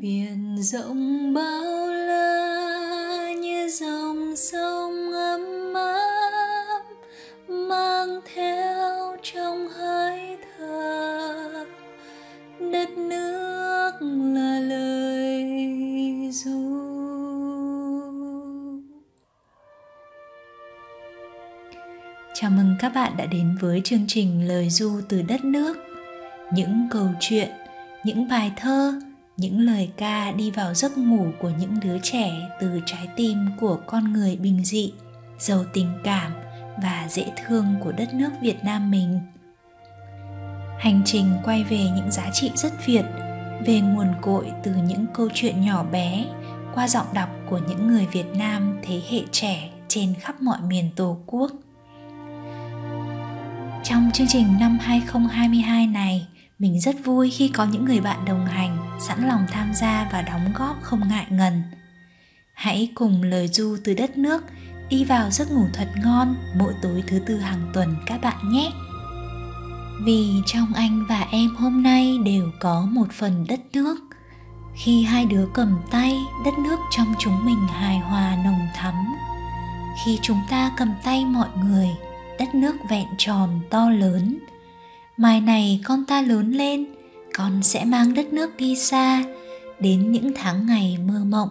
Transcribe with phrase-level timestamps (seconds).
[0.00, 6.82] biển rộng bao la như dòng sông ấm áp
[7.48, 11.64] mang theo trong hơi thở
[12.72, 13.92] đất nước
[14.34, 15.54] là lời
[16.32, 16.76] ru
[22.34, 25.76] Chào mừng các bạn đã đến với chương trình Lời Du từ đất nước.
[26.52, 27.48] Những câu chuyện,
[28.04, 29.00] những bài thơ,
[29.36, 33.78] những lời ca đi vào giấc ngủ của những đứa trẻ từ trái tim của
[33.86, 34.92] con người bình dị,
[35.38, 36.32] giàu tình cảm
[36.82, 39.20] và dễ thương của đất nước Việt Nam mình.
[40.78, 43.04] Hành trình quay về những giá trị rất Việt,
[43.66, 46.24] về nguồn cội từ những câu chuyện nhỏ bé
[46.74, 50.90] qua giọng đọc của những người Việt Nam thế hệ trẻ trên khắp mọi miền
[50.96, 51.52] Tổ quốc.
[53.84, 56.26] Trong chương trình năm 2022 này,
[56.58, 60.22] mình rất vui khi có những người bạn đồng hành, sẵn lòng tham gia và
[60.22, 61.62] đóng góp không ngại ngần.
[62.54, 64.44] Hãy cùng lời du từ đất nước
[64.88, 68.70] đi vào giấc ngủ thật ngon mỗi tối thứ tư hàng tuần các bạn nhé.
[70.04, 73.96] Vì trong anh và em hôm nay đều có một phần đất nước.
[74.74, 78.94] Khi hai đứa cầm tay, đất nước trong chúng mình hài hòa nồng thắm.
[80.04, 81.88] Khi chúng ta cầm tay mọi người,
[82.38, 84.38] đất nước vẹn tròn to lớn
[85.16, 86.86] mai này con ta lớn lên
[87.36, 89.24] con sẽ mang đất nước đi xa
[89.80, 91.48] đến những tháng ngày mơ mộng.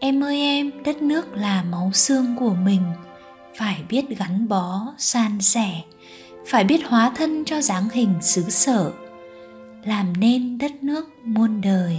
[0.00, 2.82] Em ơi em, đất nước là máu xương của mình.
[3.58, 5.82] Phải biết gắn bó, san sẻ.
[6.46, 8.92] Phải biết hóa thân cho dáng hình xứ sở.
[9.84, 11.98] Làm nên đất nước muôn đời.